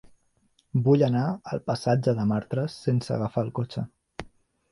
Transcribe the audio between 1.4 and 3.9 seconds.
al passatge de Martras sense agafar el cotxe.